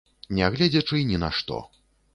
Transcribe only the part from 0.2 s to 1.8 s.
Нягледзячы ні на што.